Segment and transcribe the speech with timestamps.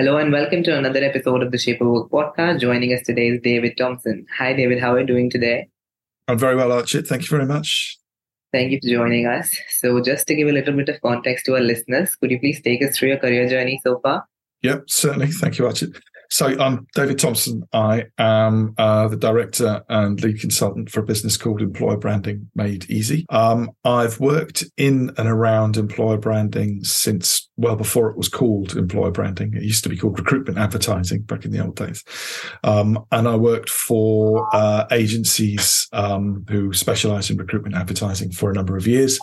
[0.00, 2.60] Hello and welcome to another episode of the Shape of Work podcast.
[2.60, 4.24] Joining us today is David Thompson.
[4.38, 4.80] Hi, David.
[4.80, 5.68] How are you doing today?
[6.26, 7.06] I'm very well, Archit.
[7.06, 7.98] Thank you very much.
[8.50, 9.54] Thank you for joining us.
[9.68, 12.62] So, just to give a little bit of context to our listeners, could you please
[12.62, 14.24] take us through your career journey so far?
[14.62, 15.26] Yep, certainly.
[15.26, 15.94] Thank you, Archit.
[16.32, 17.64] So I'm David Thompson.
[17.72, 22.88] I am uh, the director and lead consultant for a business called Employer Branding Made
[22.88, 23.26] Easy.
[23.30, 29.10] Um, I've worked in and around employer branding since well before it was called employer
[29.10, 29.54] branding.
[29.54, 32.04] It used to be called recruitment advertising back in the old days.
[32.62, 38.54] Um, and I worked for uh, agencies um, who specialize in recruitment advertising for a
[38.54, 39.18] number of years,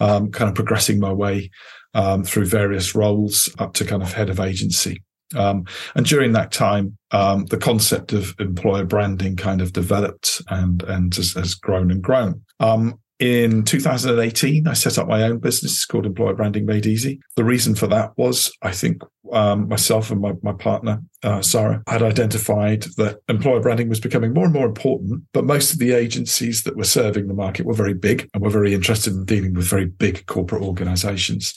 [0.00, 1.50] um, kind of progressing my way
[1.92, 5.02] um, through various roles up to kind of head of agency.
[5.34, 10.82] Um, and during that time, um, the concept of employer branding kind of developed and
[10.84, 12.42] and has, has grown and grown.
[12.60, 17.18] Um, in 2018, I set up my own business called Employer Branding Made Easy.
[17.36, 21.82] The reason for that was I think um, myself and my, my partner, uh, Sarah,
[21.88, 25.92] had identified that employer branding was becoming more and more important, but most of the
[25.92, 29.54] agencies that were serving the market were very big and were very interested in dealing
[29.54, 31.54] with very big corporate organizations.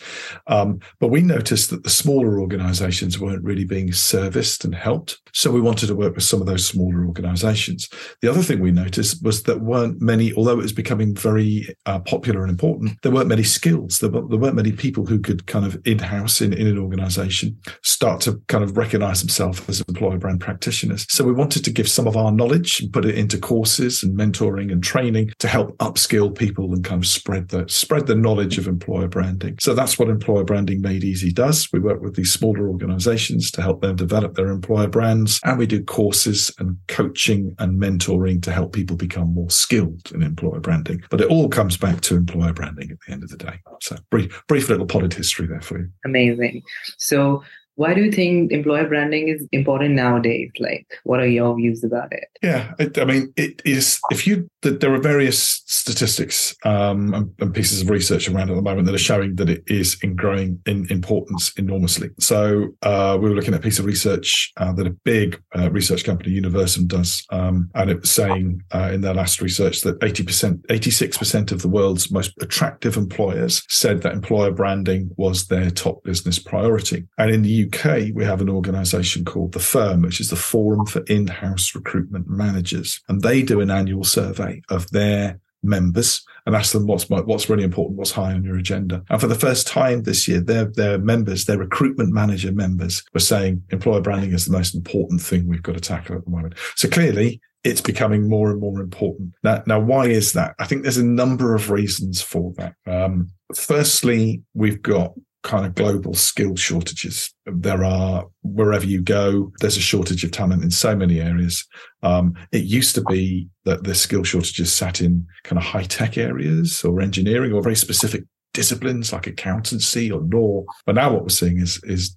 [0.47, 5.19] Um, but we noticed that the smaller organizations weren't really being serviced and helped.
[5.33, 7.89] So we wanted to work with some of those smaller organizations.
[8.21, 11.99] The other thing we noticed was that weren't many, although it was becoming very uh,
[11.99, 13.99] popular and important, there weren't many skills.
[13.99, 18.21] There, there weren't many people who could kind of in-house in, in an organization start
[18.21, 21.05] to kind of recognize themselves as employer brand practitioners.
[21.09, 24.17] So we wanted to give some of our knowledge and put it into courses and
[24.17, 28.57] mentoring and training to help upskill people and kind of spread the spread the knowledge
[28.57, 29.57] of employer branding.
[29.59, 31.69] So that's what Employer Branding Made Easy does.
[31.71, 35.65] We work with these smaller organizations to help them develop their employer brands and we
[35.65, 41.01] do courses and coaching and mentoring to help people become more skilled in employer branding.
[41.09, 43.59] But it all comes back to employer branding at the end of the day.
[43.81, 45.89] So brief brief little potted history there for you.
[46.05, 46.63] Amazing.
[46.97, 47.43] So
[47.79, 50.51] why do you think employer branding is important nowadays?
[50.59, 52.27] Like, what are your views about it?
[52.43, 54.01] Yeah, it, I mean, it is.
[54.11, 58.61] If you, there are various statistics um, and, and, pieces of research around at the
[58.61, 62.09] moment that are showing that it is in growing in importance enormously.
[62.19, 65.71] So uh, we were looking at a piece of research uh, that a big uh,
[65.71, 70.03] research company, Universum, does, um, and it was saying uh, in their last research that
[70.03, 75.47] eighty percent, eighty-six percent of the world's most attractive employers said that employer branding was
[75.47, 80.01] their top business priority, and in the UK, we have an organization called The Firm,
[80.01, 83.01] which is the Forum for In House Recruitment Managers.
[83.07, 87.63] And they do an annual survey of their members and ask them what's what's really
[87.63, 89.03] important, what's high on your agenda.
[89.09, 93.19] And for the first time this year, their their members, their recruitment manager members, were
[93.19, 96.55] saying employer branding is the most important thing we've got to tackle at the moment.
[96.75, 99.33] So clearly, it's becoming more and more important.
[99.43, 100.55] Now, now why is that?
[100.59, 102.75] I think there's a number of reasons for that.
[102.85, 105.13] Um, firstly, we've got
[105.43, 107.33] kind of global skill shortages.
[107.45, 111.65] There are wherever you go, there's a shortage of talent in so many areas.
[112.03, 116.17] Um, it used to be that the skill shortages sat in kind of high tech
[116.17, 118.23] areas or engineering or very specific
[118.53, 120.65] disciplines like accountancy or law.
[120.85, 122.15] But now what we're seeing is is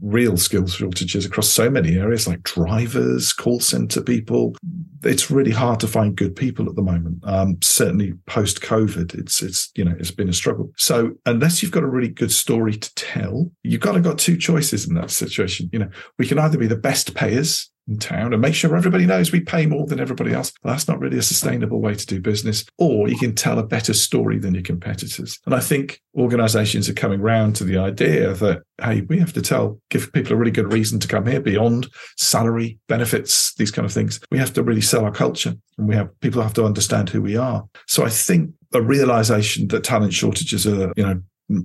[0.00, 4.56] real skills shortages across so many areas like drivers, call center people.
[5.02, 7.18] It's really hard to find good people at the moment.
[7.24, 10.72] Um, certainly post COVID, it's it's you know it's been a struggle.
[10.76, 14.36] So unless you've got a really good story to tell, you've got to got two
[14.36, 15.68] choices in that situation.
[15.72, 19.06] You know, we can either be the best payers in town and make sure everybody
[19.06, 20.52] knows we pay more than everybody else.
[20.64, 22.64] that's not really a sustainable way to do business.
[22.78, 25.38] Or you can tell a better story than your competitors.
[25.46, 29.42] And I think organizations are coming round to the idea that, hey, we have to
[29.42, 33.86] tell, give people a really good reason to come here beyond salary, benefits, these kind
[33.86, 34.20] of things.
[34.30, 37.22] We have to really sell our culture and we have people have to understand who
[37.22, 37.64] we are.
[37.86, 41.20] So I think a realization that talent shortages are, you know,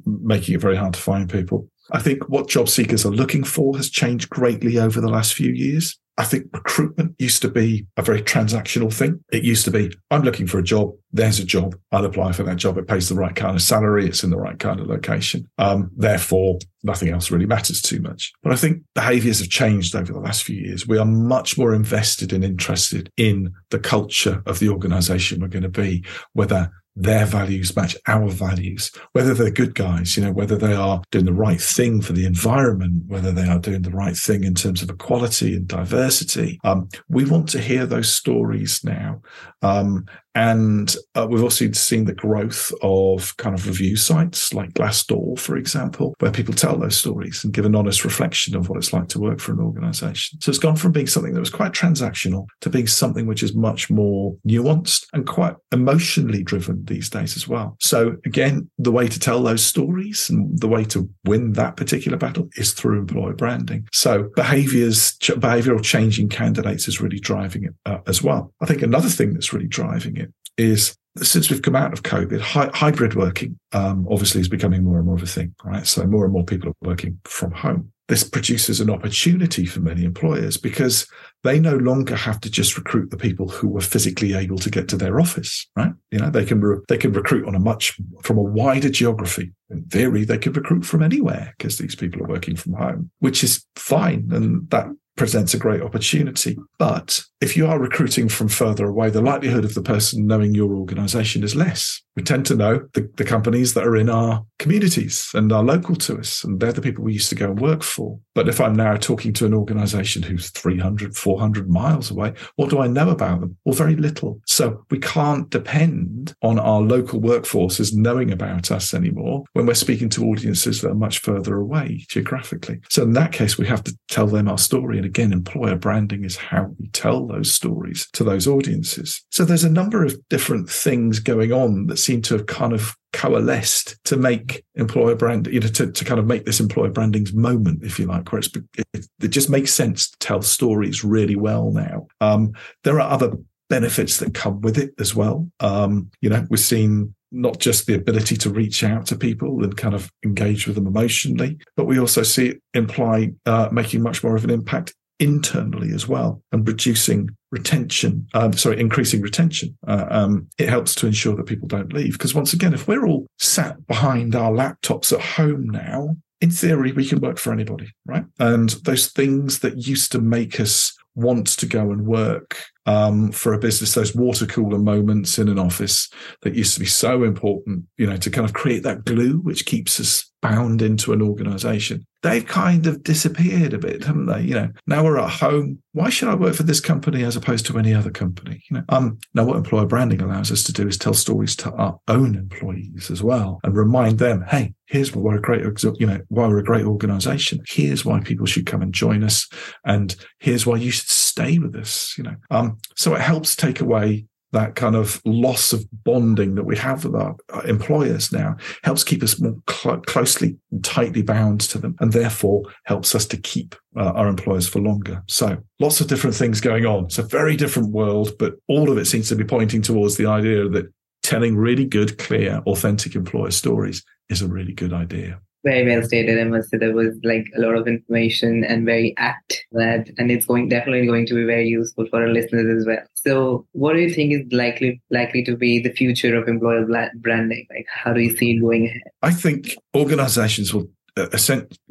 [0.05, 1.67] making it very hard to find people.
[1.91, 5.51] I think what job seekers are looking for has changed greatly over the last few
[5.51, 5.97] years.
[6.17, 9.23] I think recruitment used to be a very transactional thing.
[9.31, 10.91] It used to be, I'm looking for a job.
[11.13, 11.75] There's a job.
[11.91, 12.77] I'll apply for that job.
[12.77, 14.05] It pays the right kind of salary.
[14.05, 15.49] It's in the right kind of location.
[15.57, 18.31] Um, therefore, nothing else really matters too much.
[18.43, 20.87] But I think behaviors have changed over the last few years.
[20.87, 25.63] We are much more invested and interested in the culture of the organization we're going
[25.63, 26.03] to be,
[26.33, 31.01] whether their values match our values, whether they're good guys, you know, whether they are
[31.11, 34.53] doing the right thing for the environment, whether they are doing the right thing in
[34.53, 36.59] terms of equality and diversity.
[36.63, 39.21] Um, we want to hear those stories now.
[39.61, 40.05] Um,
[40.35, 45.57] and uh, we've also seen the growth of kind of review sites like Glassdoor, for
[45.57, 49.09] example, where people tell those stories and give an honest reflection of what it's like
[49.09, 50.39] to work for an organization.
[50.41, 53.55] So it's gone from being something that was quite transactional to being something which is
[53.55, 57.75] much more nuanced and quite emotionally driven these days as well.
[57.79, 62.17] So again, the way to tell those stories and the way to win that particular
[62.17, 63.87] battle is through employer branding.
[63.91, 68.53] So behaviors, behavioral changing candidates is really driving it uh, as well.
[68.61, 70.20] I think another thing that's really driving it
[70.61, 75.05] is since we've come out of COVID, hybrid working um, obviously is becoming more and
[75.05, 75.85] more of a thing, right?
[75.85, 77.91] So more and more people are working from home.
[78.07, 81.05] This produces an opportunity for many employers because
[81.43, 84.87] they no longer have to just recruit the people who were physically able to get
[84.89, 85.91] to their office, right?
[86.11, 89.51] You know, they can re- they can recruit on a much from a wider geography.
[89.69, 93.43] In theory, they could recruit from anywhere because these people are working from home, which
[93.43, 96.57] is fine, and that presents a great opportunity.
[96.77, 100.73] But if you are recruiting from further away, the likelihood of the person knowing your
[100.73, 102.01] organization is less.
[102.15, 105.95] We tend to know the, the, companies that are in our communities and are local
[105.95, 108.19] to us, and they're the people we used to go and work for.
[108.35, 112.79] But if I'm now talking to an organization who's 300, 400 miles away, what do
[112.79, 113.55] I know about them?
[113.63, 114.41] Well, very little.
[114.45, 120.09] So we can't depend on our local workforces knowing about us anymore when we're speaking
[120.09, 122.81] to audiences that are much further away geographically.
[122.89, 124.97] So in that case, we have to tell them our story.
[124.97, 129.23] And again, employer branding is how we tell those stories to those audiences.
[129.29, 132.97] So there's a number of different things going on that seem to have kind of
[133.13, 137.33] coalesced to make employer brand, you know, to, to kind of make this employer branding's
[137.33, 138.49] moment, if you like, where it's,
[138.93, 142.07] it, it just makes sense to tell stories really well now.
[142.19, 142.53] Um,
[142.83, 143.33] there are other
[143.69, 145.49] benefits that come with it as well.
[145.59, 149.77] Um, you know, we've seen not just the ability to reach out to people and
[149.77, 154.23] kind of engage with them emotionally, but we also see it imply uh, making much
[154.23, 159.77] more of an impact internally as well and reducing retention, uh, sorry, increasing retention.
[159.85, 162.13] Uh, um, it helps to ensure that people don't leave.
[162.13, 166.91] Because once again, if we're all sat behind our laptops at home now, in theory,
[166.91, 168.25] we can work for anybody, right?
[168.39, 173.53] And those things that used to make us want to go and work um, for
[173.53, 176.09] a business, those water cooler moments in an office
[176.41, 179.65] that used to be so important, you know, to kind of create that glue which
[179.65, 182.05] keeps us bound into an organization.
[182.23, 184.41] They've kind of disappeared a bit, haven't they?
[184.41, 185.81] You know, now we're at home.
[185.93, 188.63] Why should I work for this company as opposed to any other company?
[188.69, 191.71] You know, um, now what employer branding allows us to do is tell stories to
[191.73, 195.63] our own employees as well and remind them, hey, here's why we're a great,
[195.99, 197.63] you know, why we're a great organization.
[197.65, 199.47] Here's why people should come and join us.
[199.85, 202.35] And here's why you should stay with us, you know.
[202.51, 207.05] Um, so it helps take away that kind of loss of bonding that we have
[207.05, 211.95] with our employers now helps keep us more cl- closely and tightly bound to them
[212.01, 215.23] and therefore helps us to keep uh, our employers for longer.
[215.29, 217.05] So lots of different things going on.
[217.05, 220.25] It's a very different world, but all of it seems to be pointing towards the
[220.25, 220.91] idea that
[221.31, 226.39] telling really good, clear, authentic employer stories is a really good idea very well stated.
[226.39, 230.31] I must say there was like a lot of information and very apt that, and
[230.31, 233.03] it's going definitely going to be very useful for our listeners as well.
[233.13, 236.85] So, what do you think is likely likely to be the future of employer
[237.15, 237.67] branding?
[237.69, 239.03] Like, how do you see it going ahead?
[239.21, 241.27] I think organizations will uh,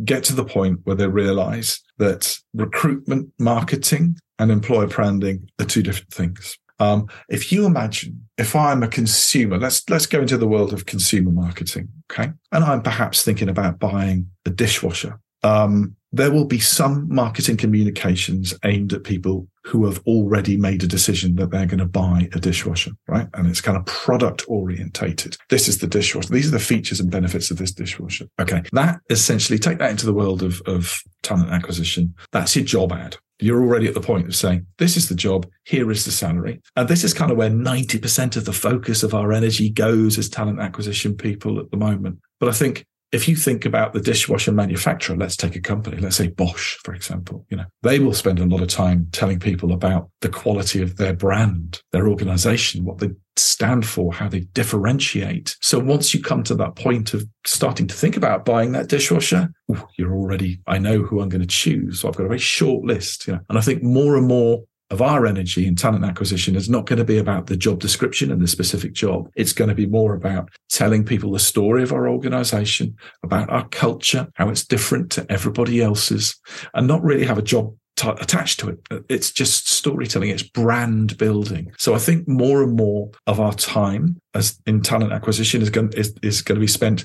[0.04, 5.82] get to the point where they realize that recruitment marketing and employer branding are two
[5.82, 6.58] different things.
[6.80, 10.86] Um, if you imagine, if I'm a consumer, let's let's go into the world of
[10.86, 12.32] consumer marketing, okay?
[12.50, 15.20] And I'm perhaps thinking about buying a dishwasher.
[15.42, 20.88] Um, there will be some marketing communications aimed at people who have already made a
[20.88, 23.28] decision that they're going to buy a dishwasher, right?
[23.34, 25.36] And it's kind of product orientated.
[25.50, 26.32] This is the dishwasher.
[26.32, 28.26] These are the features and benefits of this dishwasher.
[28.40, 28.62] Okay.
[28.72, 32.14] That essentially take that into the world of, of talent acquisition.
[32.32, 35.48] That's your job ad you're already at the point of saying, this is the job,
[35.64, 36.60] here is the salary.
[36.76, 40.28] And this is kind of where 90% of the focus of our energy goes as
[40.28, 42.18] talent acquisition people at the moment.
[42.38, 46.16] But I think if you think about the dishwasher manufacturer, let's take a company, let's
[46.16, 49.72] say Bosch, for example, you know, they will spend a lot of time telling people
[49.72, 55.56] about the quality of their brand, their organization, what they stand for, how they differentiate.
[55.60, 59.50] So once you come to that point of starting to think about buying that dishwasher,
[59.70, 62.00] ooh, you're already, I know who I'm going to choose.
[62.00, 64.62] So I've got a very short list, you know, and I think more and more
[64.90, 68.32] of our energy in talent acquisition is not going to be about the job description
[68.32, 69.30] and the specific job.
[69.36, 73.68] It's going to be more about telling people the story of our organization, about our
[73.68, 76.36] culture, how it's different to everybody else's,
[76.74, 79.04] and not really have a job t- attached to it.
[79.08, 80.30] It's just storytelling.
[80.30, 81.72] It's brand building.
[81.78, 85.92] So I think more and more of our time as in talent acquisition is going
[85.94, 87.04] is, is going to be spent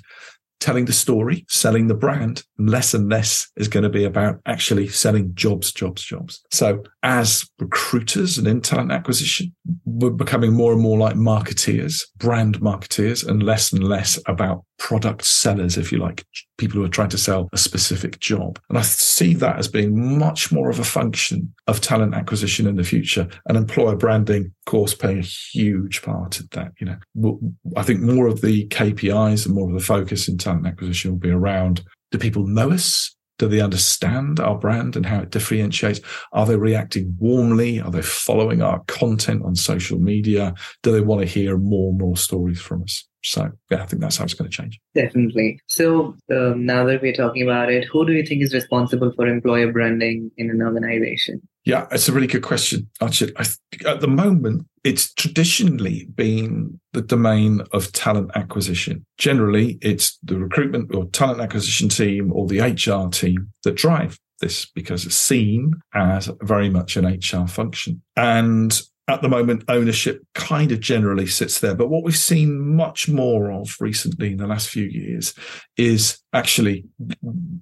[0.59, 4.87] telling the story, selling the brand, less and less is going to be about actually
[4.87, 6.41] selling jobs, jobs, jobs.
[6.51, 12.59] So as recruiters and in talent acquisition, we're becoming more and more like marketeers, brand
[12.61, 16.25] marketeers, and less and less about product sellers, if you like,
[16.57, 18.59] people who are trying to sell a specific job.
[18.69, 22.75] And I see that as being much more of a function of talent acquisition in
[22.75, 26.73] the future and employer branding, of course, playing a huge part in that.
[26.79, 27.39] You know,
[27.75, 31.19] I think more of the KPIs and more of the focus in talent acquisition will
[31.19, 33.14] be around do people know us?
[33.37, 35.99] Do they understand our brand and how it differentiates?
[36.31, 37.79] Are they reacting warmly?
[37.79, 40.53] Are they following our content on social media?
[40.83, 43.07] Do they want to hear more and more stories from us?
[43.23, 44.79] So, yeah, I think that's how it's going to change.
[44.93, 45.59] Definitely.
[45.65, 49.27] So, um, now that we're talking about it, who do you think is responsible for
[49.27, 51.41] employer branding in an organization?
[51.65, 52.87] Yeah, it's a really good question.
[53.01, 53.33] Actually,
[53.85, 59.03] at the moment, it's traditionally been the domain of talent acquisition.
[59.17, 64.65] Generally, it's the recruitment or talent acquisition team or the HR team that drive this
[64.75, 68.03] because it's seen as very much an HR function.
[68.15, 71.75] And at the moment, ownership kind of generally sits there.
[71.75, 75.35] But what we've seen much more of recently in the last few years
[75.77, 76.85] is actually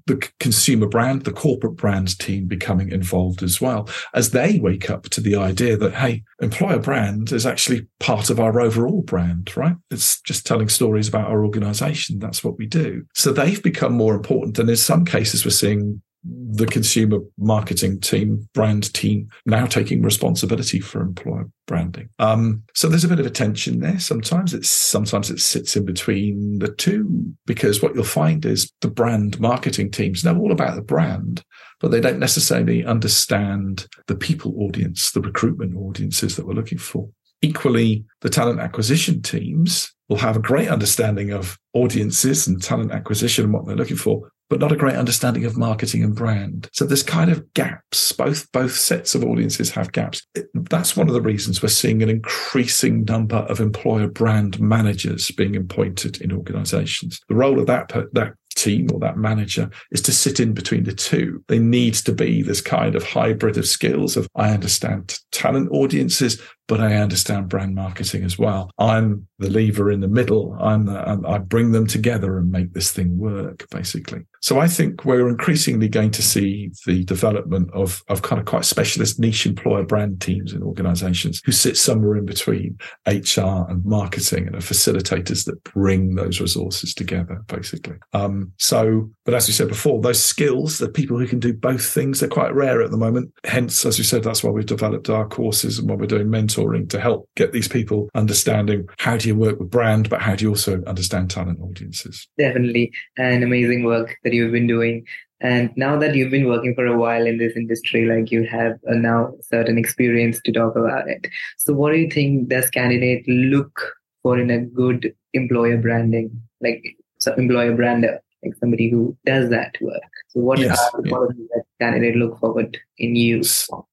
[0.05, 5.03] the consumer brand, the corporate brand team becoming involved as well as they wake up
[5.09, 9.75] to the idea that, hey, employer brand is actually part of our overall brand, right?
[9.91, 12.19] It's just telling stories about our organization.
[12.19, 13.03] That's what we do.
[13.15, 14.59] So they've become more important.
[14.59, 20.79] And in some cases, we're seeing the consumer marketing team, brand team, now taking responsibility
[20.79, 22.09] for employer branding.
[22.19, 23.99] Um, so there's a bit of a tension there.
[23.99, 28.89] Sometimes it's sometimes it sits in between the two because what you'll find is the
[28.89, 31.43] brand marketing teams know all about the brand,
[31.79, 37.09] but they don't necessarily understand the people audience, the recruitment audiences that we're looking for.
[37.41, 43.45] Equally, the talent acquisition teams will have a great understanding of audiences and talent acquisition
[43.45, 46.69] and what they're looking for, but not a great understanding of marketing and brand.
[46.73, 48.11] So there's kind of gaps.
[48.11, 50.21] Both both sets of audiences have gaps.
[50.53, 55.55] That's one of the reasons we're seeing an increasing number of employer brand managers being
[55.55, 57.19] appointed in organizations.
[57.29, 60.93] The role of that that team or that manager is to sit in between the
[60.93, 61.43] two.
[61.47, 66.41] There needs to be this kind of hybrid of skills of I understand talent audiences,
[66.67, 68.71] but I understand brand marketing as well.
[68.77, 70.57] I'm the lever in the middle.
[70.59, 74.21] I'm, the, I'm I bring them together and make this thing work, basically.
[74.41, 78.65] So I think we're increasingly going to see the development of, of kind of quite
[78.65, 82.77] specialist niche employer brand teams in organizations who sit somewhere in between
[83.07, 87.95] HR and marketing and are facilitators that bring those resources together, basically.
[88.13, 91.85] Um, so, but as we said before, those skills, the people who can do both
[91.85, 93.33] things, they're quite rare at the moment.
[93.45, 96.52] Hence, as we said, that's why we've developed our courses and why we're doing mentoring
[96.55, 100.45] to help get these people understanding how do you work with brand, but how do
[100.45, 102.27] you also understand talent audiences?
[102.37, 102.91] Definitely.
[103.17, 105.05] an amazing work that you've been doing.
[105.41, 108.79] And now that you've been working for a while in this industry, like you have
[108.85, 111.27] a now certain experience to talk about it.
[111.57, 116.31] So what do you think does candidate look for in a good employer branding,
[116.61, 116.81] like
[117.19, 118.21] so employer brander?
[118.43, 120.01] Like somebody who does that work.
[120.29, 121.61] So what yes, are the qualities yeah.
[121.79, 123.43] that candidate look forward in you?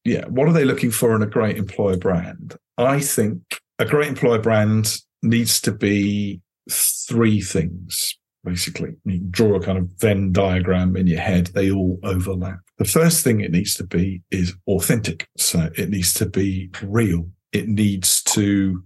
[0.04, 0.26] Yeah.
[0.26, 2.56] What are they looking for in a great employer brand?
[2.78, 3.42] I think
[3.78, 6.40] a great employer brand needs to be
[6.70, 8.90] three things, basically.
[9.04, 11.48] You draw a kind of Venn diagram in your head.
[11.48, 12.58] They all overlap.
[12.78, 15.28] The first thing it needs to be is authentic.
[15.36, 17.28] So it needs to be real.
[17.52, 18.82] It needs to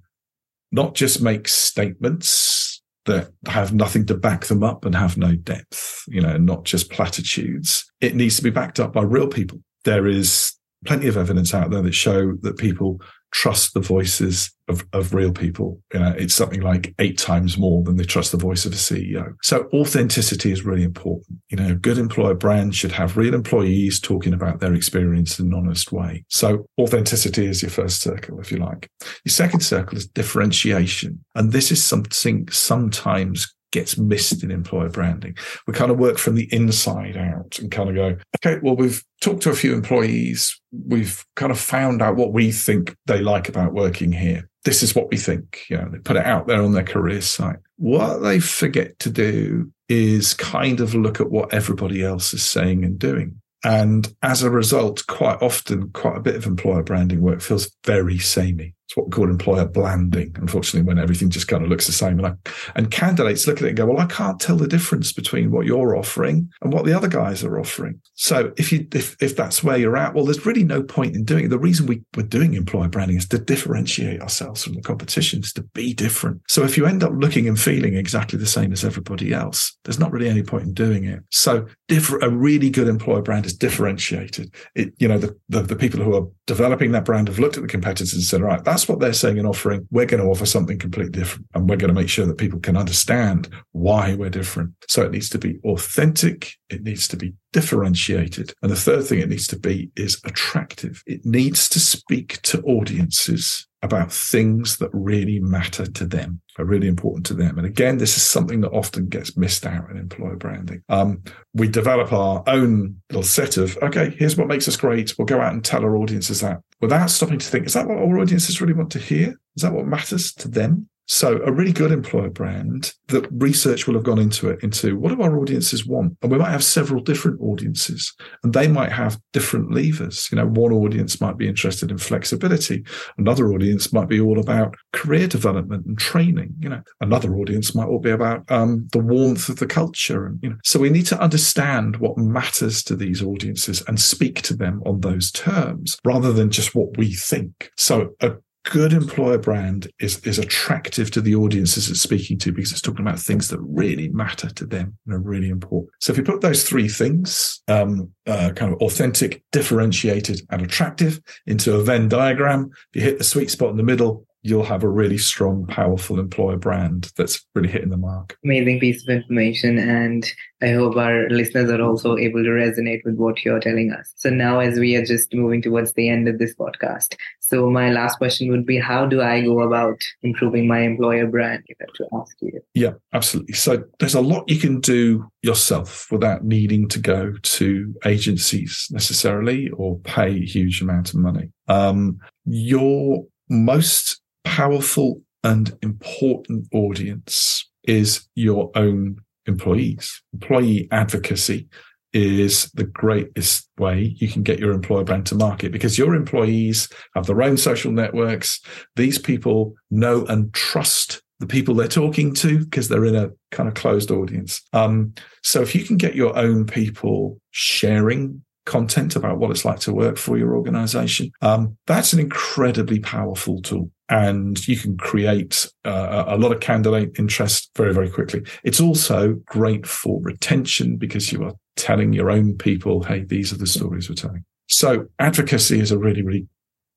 [0.73, 2.64] not just make statements
[3.07, 6.91] that have nothing to back them up and have no depth, you know, not just
[6.91, 7.91] platitudes.
[8.01, 9.59] It needs to be backed up by real people.
[9.85, 10.55] There is
[10.87, 13.01] plenty of evidence out there that show that people
[13.35, 15.83] trust the voices of, of real people.
[15.93, 18.77] You know, it's something like eight times more than they trust the voice of a
[18.77, 19.35] CEO.
[19.43, 21.41] So authenticity is really important.
[21.51, 25.55] You know, good employer brand should have real employees talking about their experience in an
[25.55, 26.25] honest way.
[26.29, 28.89] So authenticity is your first circle, if you like.
[29.25, 31.25] Your second circle is differentiation.
[31.35, 35.37] And this is something sometimes gets missed in employer branding.
[35.67, 39.03] We kind of work from the inside out and kind of go, okay, well, we've
[39.21, 40.59] talked to a few employees.
[40.87, 44.49] We've kind of found out what we think they like about working here.
[44.65, 45.65] This is what we think.
[45.69, 47.59] You know, they put it out there on their career site.
[47.77, 52.85] What they forget to do is kind of look at what everybody else is saying
[52.85, 53.41] and doing.
[53.65, 58.19] And as a result, quite often, quite a bit of employer branding work feels very
[58.19, 58.75] samey.
[58.95, 62.21] It's what we call employer blanding, unfortunately, when everything just kind of looks the same.
[62.21, 62.35] And, I,
[62.77, 65.67] and candidates look at it and go, well, I can't tell the difference between what
[65.67, 68.01] you're offering and what the other guys are offering.
[68.15, 71.25] So if you if, if that's where you're at, well, there's really no point in
[71.25, 71.49] doing it.
[71.49, 75.53] The reason we, we're doing employer branding is to differentiate ourselves from the competition, is
[75.55, 76.43] to be different.
[76.49, 79.99] So if you end up looking and feeling exactly the same as everybody else, there's
[79.99, 81.21] not really any point in doing it.
[81.31, 84.55] So differ, a really good employer brand is differentiated.
[84.77, 87.63] It, you know, the, the, the people who are developing that brand have looked at
[87.63, 89.87] the competitors and said, right, that's what they're saying and offering.
[89.91, 91.47] We're going to offer something completely different.
[91.55, 94.73] And we're going to make sure that people can understand why we're different.
[94.89, 96.53] So it needs to be authentic.
[96.71, 98.53] It needs to be differentiated.
[98.63, 101.03] And the third thing it needs to be is attractive.
[101.07, 106.89] It needs to speak to audiences about things that really matter to them, are really
[106.89, 107.59] important to them.
[107.59, 110.83] And again, this is something that often gets missed out in employer branding.
[110.89, 111.23] Um,
[111.53, 115.15] we develop our own little set of, okay, here's what makes us great.
[115.19, 117.99] We'll go out and tell our audiences that without stopping to think, is that what
[117.99, 119.35] our audiences really want to hear?
[119.57, 120.89] Is that what matters to them?
[121.07, 125.15] So a really good employer brand that research will have gone into it, into what
[125.15, 126.17] do our audiences want?
[126.23, 130.29] And we might have several different audiences and they might have different levers.
[130.31, 132.85] You know, one audience might be interested in flexibility.
[133.19, 136.55] Another audience might be all about career development and training.
[136.61, 140.27] You know, another audience might all be about um, the warmth of the culture.
[140.27, 144.41] And, you know, so we need to understand what matters to these audiences and speak
[144.43, 147.71] to them on those terms rather than just what we think.
[147.77, 148.33] So a
[148.65, 153.07] good employer brand is is attractive to the audiences it's speaking to because it's talking
[153.07, 155.91] about things that really matter to them and are really important.
[156.01, 161.21] So if you put those three things, um, uh, kind of authentic, differentiated, and attractive,
[161.47, 164.85] into a Venn diagram, if you hit the sweet spot in the middle, you'll have
[164.85, 168.37] a really strong, powerful employer brand that's really hitting the mark.
[168.45, 169.79] Amazing piece of information.
[169.79, 170.31] And
[170.63, 174.13] I hope our listeners are also able to resonate with what you're telling us.
[174.17, 177.91] So now, as we are just moving towards the end of this podcast, so my
[177.91, 181.85] last question would be how do I go about improving my employer brand, if I
[181.85, 182.61] have to ask you?
[182.75, 183.55] Yeah, absolutely.
[183.55, 189.71] So there's a lot you can do yourself without needing to go to agencies necessarily
[189.71, 191.51] or pay a huge amount of money.
[191.67, 200.23] Um, your most powerful and important audience is your own employees.
[200.33, 201.69] Employee advocacy
[202.13, 206.89] is the greatest way you can get your employer brand to market because your employees
[207.15, 208.61] have their own social networks.
[208.95, 213.69] These people know and trust the people they're talking to because they're in a kind
[213.69, 214.63] of closed audience.
[214.73, 219.81] Um, so if you can get your own people sharing content about what it's like
[219.81, 225.67] to work for your organization, um, that's an incredibly powerful tool and you can create
[225.85, 228.43] uh, a lot of candidate interest very, very quickly.
[228.63, 233.59] It's also great for retention because you are telling your own people, hey, these are
[233.59, 234.45] the stories we're telling.
[234.69, 236.47] So advocacy is a really, really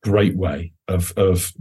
[0.03, 1.51] great way of, of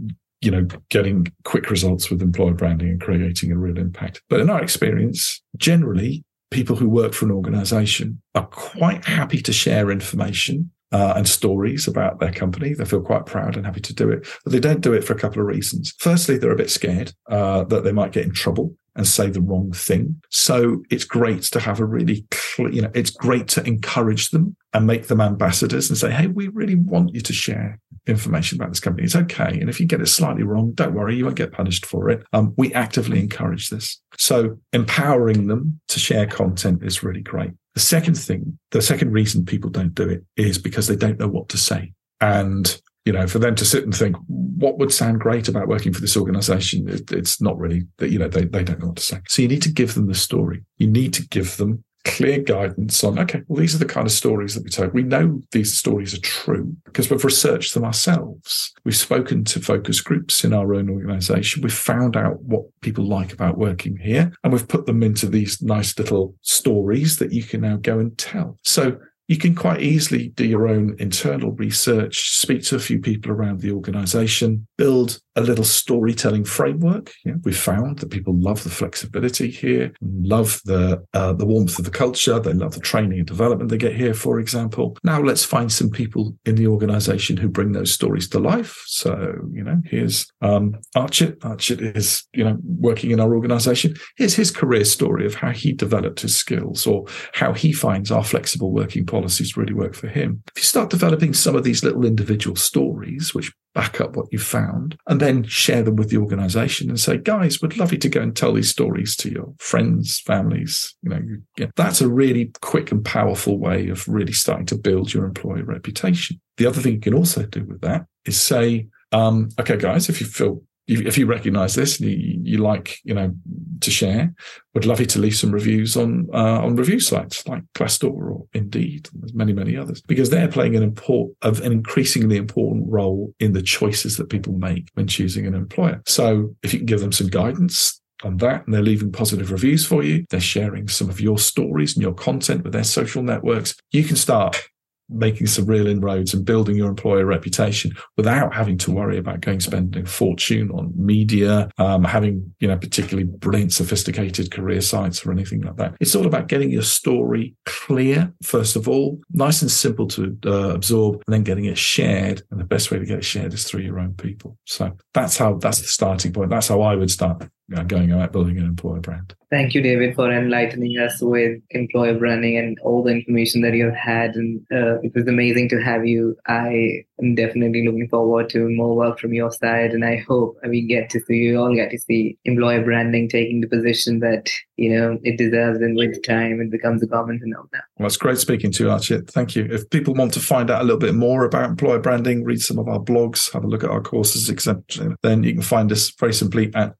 [0.41, 4.21] you know, getting quick results with employer branding and creating a real impact.
[4.29, 9.51] But in our experience, generally, people who work for an organization are quite happy to
[9.51, 12.73] share information uh, and stories about their company.
[12.73, 15.13] They feel quite proud and happy to do it, but they don't do it for
[15.13, 15.93] a couple of reasons.
[15.99, 19.41] Firstly, they're a bit scared uh, that they might get in trouble and say the
[19.41, 20.19] wrong thing.
[20.31, 24.55] So it's great to have a really clear, you know, it's great to encourage them
[24.73, 28.69] and make them ambassadors and say, Hey, we really want you to share information about
[28.69, 29.05] this company.
[29.05, 29.59] It's okay.
[29.59, 31.15] And if you get it slightly wrong, don't worry.
[31.15, 32.23] You won't get punished for it.
[32.33, 34.01] Um, we actively encourage this.
[34.17, 37.51] So empowering them to share content is really great.
[37.77, 41.27] The second thing, the second reason people don't do it is because they don't know
[41.27, 41.93] what to say.
[42.19, 45.93] And you know, for them to sit and think, what would sound great about working
[45.93, 46.89] for this organization?
[46.89, 49.19] It, it's not really that, you know, they, they don't know what to say.
[49.27, 50.63] So you need to give them the story.
[50.77, 54.11] You need to give them clear guidance on, okay, well, these are the kind of
[54.11, 54.87] stories that we tell.
[54.87, 58.73] We know these stories are true because we've researched them ourselves.
[58.83, 61.61] We've spoken to focus groups in our own organization.
[61.61, 65.61] We've found out what people like about working here and we've put them into these
[65.61, 68.57] nice little stories that you can now go and tell.
[68.63, 73.31] So you can quite easily do your own internal research, speak to a few people
[73.31, 77.11] around the organization, build a little storytelling framework.
[77.43, 81.91] We've found that people love the flexibility here, love the uh, the warmth of the
[81.91, 84.97] culture, they love the training and development they get here, for example.
[85.03, 88.81] Now let's find some people in the organization who bring those stories to life.
[88.87, 91.37] So, you know, here's um, Archit.
[91.39, 93.95] Archit is, you know, working in our organization.
[94.15, 98.23] Here's his career story of how he developed his skills or how he finds our
[98.23, 100.43] flexible working policies really work for him.
[100.55, 104.37] If you start developing some of these little individual stories, which back up what you
[104.37, 108.09] found, and then share them with the organization and say, guys, we'd love you to
[108.09, 110.95] go and tell these stories to your friends, families.
[111.01, 111.21] You know,
[111.57, 115.63] yeah, that's a really quick and powerful way of really starting to build your employer
[115.63, 116.39] reputation.
[116.57, 120.21] The other thing you can also do with that is say, Um, okay, guys, if
[120.21, 123.33] you feel if you recognize this and you, you, like, you know,
[123.81, 124.33] to share,
[124.73, 128.45] would love you to leave some reviews on uh, on review sites like Glassdoor or
[128.53, 133.53] Indeed, and many, many others, because they're playing an important, an increasingly important role in
[133.53, 136.01] the choices that people make when choosing an employer.
[136.07, 139.85] So if you can give them some guidance, on that and they're leaving positive reviews
[139.85, 140.25] for you.
[140.31, 143.75] They're sharing some of your stories and your content with their social networks.
[143.91, 144.69] You can start
[145.09, 149.59] making some real inroads and building your employer reputation without having to worry about going
[149.59, 155.31] spending a fortune on media, um, having, you know, particularly brilliant, sophisticated career sites or
[155.31, 155.95] anything like that.
[155.99, 160.73] It's all about getting your story clear, first of all, nice and simple to uh,
[160.73, 162.41] absorb, and then getting it shared.
[162.51, 164.57] And the best way to get it shared is through your own people.
[164.65, 166.49] So that's how, that's the starting point.
[166.49, 167.43] That's how I would start
[167.75, 169.35] uh, going about building an employer brand.
[169.49, 173.95] Thank you, David, for enlightening us with employer branding and all the information that you've
[173.95, 174.35] had.
[174.35, 176.35] And uh, it was amazing to have you.
[176.47, 179.91] I am definitely looking forward to more work from your side.
[179.91, 183.61] And I hope we get to see you all get to see employer branding taking
[183.61, 185.79] the position that, you know, it deserves.
[185.79, 187.83] And with time, it becomes a common phenomenon.
[187.97, 189.29] Well, it's great speaking to you, Archit.
[189.29, 189.65] Thank you.
[189.71, 192.79] If people want to find out a little bit more about employer branding, read some
[192.79, 196.11] of our blogs, have a look at our courses, etc., then you can find us
[196.19, 196.99] very simply at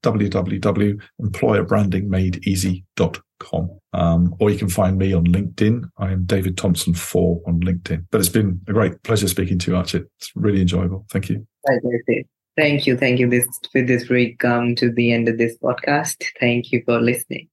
[2.40, 3.80] www.employerbrandingmadeeasy.com.
[3.92, 5.88] Um, or you can find me on LinkedIn.
[5.98, 8.06] I am David Thompson 4 on LinkedIn.
[8.10, 10.06] But it's been a great pleasure speaking to you, Archit.
[10.18, 11.06] It's really enjoyable.
[11.10, 11.46] Thank you.
[12.56, 12.96] Thank you.
[12.96, 13.28] Thank you.
[13.30, 16.24] This with this we come to the end of this podcast.
[16.40, 17.46] Thank you for listening.